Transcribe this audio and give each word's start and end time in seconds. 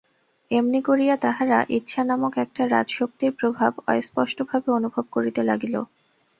এমনি 0.51 0.79
করিয়া 0.81 1.15
তাহারা 1.17 1.57
ইচ্ছানামক 1.77 2.33
একটা 2.37 2.61
রাজশক্তির 2.67 3.31
প্রভাব 3.39 3.71
অস্পষ্টভাবে 3.91 4.69
অনুভব 4.77 5.05
করিতে 5.11 5.41
লাগিল। 5.43 5.75